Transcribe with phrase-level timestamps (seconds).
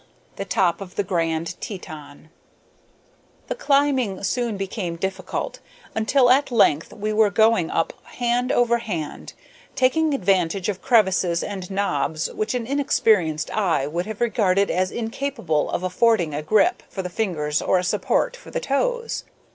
[0.31, 2.31] X THE TOP OF THE GRAND TETON
[3.49, 5.59] The climbing soon became difficult,
[5.93, 9.33] until at length we were going up hand over hand,
[9.75, 15.69] taking advantage of crevices and knobs which an inexperienced eye would have regarded as incapable
[15.69, 19.23] of affording a grip for the fingers or a support for the toes.